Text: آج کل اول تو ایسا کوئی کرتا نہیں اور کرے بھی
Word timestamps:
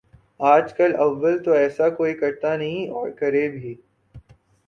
آج 0.45 0.73
کل 0.73 0.91
اول 0.97 1.37
تو 1.43 1.51
ایسا 1.53 1.89
کوئی 1.89 2.13
کرتا 2.13 2.55
نہیں 2.57 2.89
اور 2.91 3.09
کرے 3.19 3.47
بھی 3.49 3.75